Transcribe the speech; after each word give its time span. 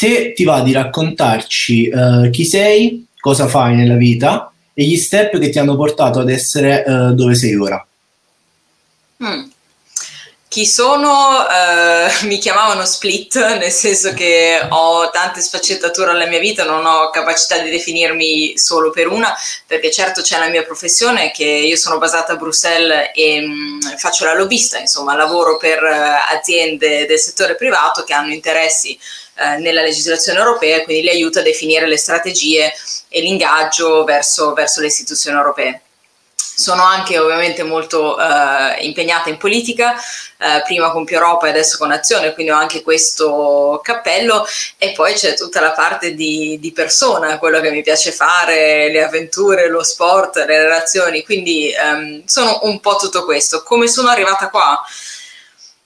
se 0.00 0.32
ti 0.32 0.44
va 0.44 0.62
di 0.62 0.72
raccontarci 0.72 1.90
uh, 1.92 2.30
chi 2.30 2.46
sei, 2.46 3.06
cosa 3.18 3.48
fai 3.48 3.76
nella 3.76 3.96
vita 3.96 4.50
e 4.72 4.84
gli 4.86 4.96
step 4.96 5.38
che 5.38 5.50
ti 5.50 5.58
hanno 5.58 5.76
portato 5.76 6.20
ad 6.20 6.30
essere 6.30 6.82
uh, 6.86 7.12
dove 7.12 7.34
sei 7.34 7.54
ora. 7.54 7.86
Mm. 9.22 9.42
Chi 10.50 10.66
sono? 10.66 11.48
Eh, 11.48 12.10
mi 12.26 12.38
chiamavano 12.38 12.84
split, 12.84 13.36
nel 13.58 13.70
senso 13.70 14.12
che 14.14 14.66
ho 14.68 15.08
tante 15.10 15.40
sfaccettature 15.40 16.10
alla 16.10 16.26
mia 16.26 16.40
vita, 16.40 16.64
non 16.64 16.84
ho 16.84 17.08
capacità 17.10 17.58
di 17.58 17.70
definirmi 17.70 18.58
solo 18.58 18.90
per 18.90 19.06
una, 19.06 19.32
perché 19.64 19.92
certo 19.92 20.22
c'è 20.22 20.40
la 20.40 20.48
mia 20.48 20.64
professione, 20.64 21.30
che 21.30 21.44
io 21.44 21.76
sono 21.76 21.98
basata 21.98 22.32
a 22.32 22.36
Bruxelles 22.36 23.10
e 23.14 23.40
mh, 23.42 23.52
mm, 23.52 23.80
faccio 23.96 24.24
la 24.24 24.34
lobbista, 24.34 24.78
insomma 24.78 25.14
lavoro 25.14 25.56
per 25.56 25.84
uh, 25.84 26.34
aziende 26.34 27.06
del 27.06 27.18
settore 27.20 27.54
privato 27.54 28.02
che 28.02 28.12
hanno 28.12 28.32
interessi 28.32 28.98
uh, 29.36 29.60
nella 29.60 29.82
legislazione 29.82 30.40
europea 30.40 30.78
e 30.78 30.82
quindi 30.82 31.04
li 31.04 31.10
aiuto 31.10 31.38
a 31.38 31.42
definire 31.42 31.86
le 31.86 31.96
strategie 31.96 32.74
e 33.08 33.20
l'ingaggio 33.20 34.02
verso, 34.02 34.52
verso 34.52 34.80
le 34.80 34.88
istituzioni 34.88 35.36
europee. 35.36 35.82
Sono 36.56 36.82
anche 36.82 37.18
ovviamente 37.18 37.62
molto 37.62 38.18
eh, 38.18 38.84
impegnata 38.84 39.28
in 39.28 39.38
politica, 39.38 39.94
eh, 40.38 40.62
prima 40.64 40.90
con 40.90 41.04
Più 41.04 41.16
Europa 41.16 41.46
e 41.46 41.50
adesso 41.50 41.78
con 41.78 41.90
Azione, 41.90 42.34
quindi 42.34 42.52
ho 42.52 42.56
anche 42.56 42.82
questo 42.82 43.80
cappello 43.82 44.46
e 44.78 44.92
poi 44.92 45.14
c'è 45.14 45.34
tutta 45.34 45.60
la 45.60 45.72
parte 45.72 46.14
di, 46.14 46.58
di 46.60 46.72
persona, 46.72 47.38
quello 47.38 47.60
che 47.60 47.70
mi 47.70 47.82
piace 47.82 48.12
fare, 48.12 48.90
le 48.90 49.02
avventure, 49.02 49.68
lo 49.68 49.82
sport, 49.82 50.36
le 50.36 50.62
relazioni, 50.62 51.24
quindi 51.24 51.72
ehm, 51.72 52.22
sono 52.26 52.60
un 52.62 52.80
po' 52.80 52.96
tutto 52.96 53.24
questo. 53.24 53.62
Come 53.62 53.86
sono 53.88 54.08
arrivata 54.08 54.48
qua? 54.48 54.82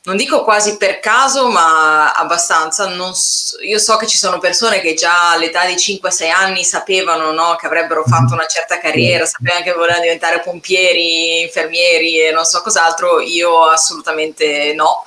Non 0.07 0.17
dico 0.17 0.45
quasi 0.45 0.77
per 0.77 1.01
caso, 1.01 1.49
ma 1.49 2.13
abbastanza. 2.13 2.93
So, 3.15 3.61
io 3.63 3.79
so 3.79 3.97
che 3.97 4.07
ci 4.07 4.19
sono 4.19 4.39
persone 4.39 4.81
che 4.81 4.93
già 4.93 5.31
all'età 5.31 5.65
di 5.65 5.75
5-6 5.75 6.31
anni 6.31 6.63
sapevano 6.63 7.33
no, 7.33 7.57
che 7.57 7.67
avrebbero 7.67 8.03
mhm. 8.07 8.13
fatto 8.13 8.35
una 8.35 8.47
certa 8.47 8.79
carriera, 8.79 9.25
sapevano 9.25 9.65
che 9.65 9.73
volevano 9.73 10.03
diventare 10.03 10.41
pompieri, 10.41 11.41
infermieri 11.41 12.21
e 12.21 12.33
non 12.33 12.45
so 12.45 12.61
cos'altro. 12.61 13.21
Io 13.21 13.65
assolutamente 13.65 14.75
no. 14.75 15.05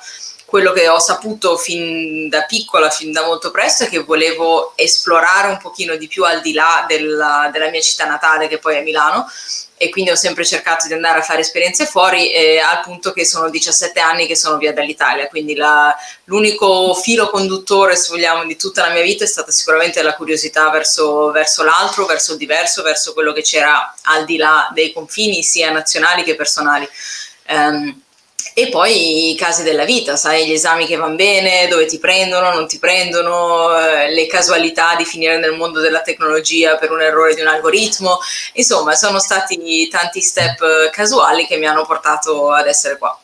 Quello 0.48 0.72
che 0.72 0.88
ho 0.88 0.98
saputo 0.98 1.58
fin 1.58 2.30
da 2.30 2.44
piccola, 2.44 2.88
fin 2.88 3.12
da 3.12 3.22
molto 3.26 3.50
presto, 3.50 3.84
è 3.84 3.88
che 3.90 3.98
volevo 3.98 4.72
esplorare 4.76 5.48
un 5.48 5.58
pochino 5.58 5.94
di 5.96 6.08
più 6.08 6.24
al 6.24 6.40
di 6.40 6.54
là 6.54 6.86
della, 6.88 7.50
della 7.52 7.68
mia 7.68 7.82
città 7.82 8.06
natale, 8.06 8.48
che 8.48 8.56
poi 8.56 8.76
è 8.76 8.82
Milano, 8.82 9.30
e 9.76 9.90
quindi 9.90 10.10
ho 10.10 10.16
sempre 10.16 10.46
cercato 10.46 10.86
di 10.86 10.94
andare 10.94 11.18
a 11.18 11.22
fare 11.22 11.40
esperienze 11.40 11.84
fuori 11.84 12.32
eh, 12.32 12.60
al 12.60 12.80
punto 12.80 13.12
che 13.12 13.26
sono 13.26 13.50
17 13.50 14.00
anni 14.00 14.26
che 14.26 14.36
sono 14.36 14.56
via 14.56 14.72
dall'Italia, 14.72 15.28
quindi 15.28 15.54
la, 15.54 15.94
l'unico 16.24 16.94
filo 16.94 17.28
conduttore, 17.28 17.94
se 17.94 18.08
vogliamo, 18.08 18.46
di 18.46 18.56
tutta 18.56 18.86
la 18.86 18.92
mia 18.94 19.02
vita 19.02 19.24
è 19.24 19.26
stata 19.28 19.50
sicuramente 19.50 20.00
la 20.00 20.14
curiosità 20.14 20.70
verso, 20.70 21.30
verso 21.30 21.62
l'altro, 21.62 22.06
verso 22.06 22.32
il 22.32 22.38
diverso, 22.38 22.82
verso 22.82 23.12
quello 23.12 23.34
che 23.34 23.42
c'era 23.42 23.94
al 24.04 24.24
di 24.24 24.38
là 24.38 24.70
dei 24.72 24.94
confini, 24.94 25.42
sia 25.42 25.70
nazionali 25.70 26.22
che 26.22 26.36
personali. 26.36 26.88
Um, 27.48 28.00
e 28.58 28.68
poi 28.70 29.30
i 29.30 29.36
casi 29.36 29.62
della 29.62 29.84
vita, 29.84 30.16
sai, 30.16 30.44
gli 30.44 30.52
esami 30.52 30.84
che 30.84 30.96
vanno 30.96 31.14
bene, 31.14 31.68
dove 31.68 31.86
ti 31.86 32.00
prendono, 32.00 32.52
non 32.52 32.66
ti 32.66 32.80
prendono, 32.80 33.78
eh, 33.78 34.10
le 34.10 34.26
casualità 34.26 34.96
di 34.96 35.04
finire 35.04 35.38
nel 35.38 35.52
mondo 35.52 35.78
della 35.78 36.00
tecnologia 36.00 36.74
per 36.74 36.90
un 36.90 37.00
errore 37.00 37.34
di 37.34 37.40
un 37.40 37.46
algoritmo. 37.46 38.18
Insomma, 38.54 38.96
sono 38.96 39.20
stati 39.20 39.86
tanti 39.86 40.20
step 40.20 40.90
casuali 40.90 41.46
che 41.46 41.56
mi 41.56 41.66
hanno 41.66 41.86
portato 41.86 42.50
ad 42.50 42.66
essere 42.66 42.98
qua. 42.98 43.16